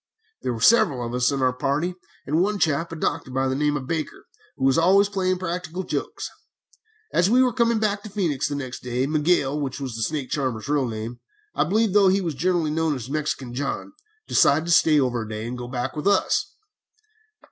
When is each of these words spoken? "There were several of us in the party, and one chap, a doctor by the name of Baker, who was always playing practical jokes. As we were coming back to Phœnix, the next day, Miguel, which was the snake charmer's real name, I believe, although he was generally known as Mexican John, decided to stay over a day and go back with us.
"There 0.41 0.53
were 0.55 0.59
several 0.61 1.05
of 1.05 1.13
us 1.13 1.31
in 1.31 1.41
the 1.41 1.53
party, 1.53 1.93
and 2.25 2.41
one 2.41 2.57
chap, 2.57 2.91
a 2.91 2.95
doctor 2.95 3.29
by 3.29 3.47
the 3.47 3.53
name 3.55 3.77
of 3.77 3.85
Baker, 3.85 4.25
who 4.57 4.65
was 4.65 4.75
always 4.75 5.07
playing 5.09 5.37
practical 5.37 5.83
jokes. 5.83 6.27
As 7.13 7.29
we 7.29 7.43
were 7.43 7.53
coming 7.53 7.77
back 7.77 8.01
to 8.01 8.09
Phœnix, 8.09 8.47
the 8.49 8.55
next 8.55 8.79
day, 8.81 9.05
Miguel, 9.05 9.59
which 9.61 9.79
was 9.79 9.95
the 9.95 10.01
snake 10.01 10.31
charmer's 10.31 10.67
real 10.67 10.87
name, 10.87 11.19
I 11.53 11.65
believe, 11.65 11.89
although 11.95 12.07
he 12.09 12.19
was 12.19 12.33
generally 12.33 12.71
known 12.71 12.95
as 12.95 13.11
Mexican 13.11 13.53
John, 13.53 13.93
decided 14.27 14.65
to 14.65 14.71
stay 14.71 14.99
over 14.99 15.21
a 15.21 15.29
day 15.29 15.47
and 15.47 15.55
go 15.55 15.67
back 15.67 15.95
with 15.95 16.07
us. 16.07 16.51